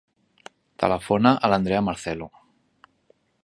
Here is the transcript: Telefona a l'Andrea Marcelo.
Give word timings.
Telefona 0.83 1.35
a 1.35 1.51
l'Andrea 1.53 1.85
Marcelo. 1.91 2.33